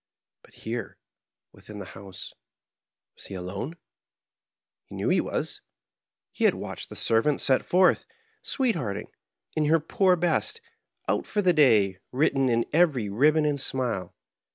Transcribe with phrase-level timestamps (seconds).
[0.41, 0.97] But here,
[1.51, 2.33] within the house,
[3.13, 3.75] was he alone?
[4.85, 5.61] He knew he was;
[6.31, 8.07] he had watched the servant set forth
[8.41, 9.09] sweethearting,
[9.55, 10.59] in her poor best,
[11.07, 14.15] "out for the day," written in every ribbon and smile.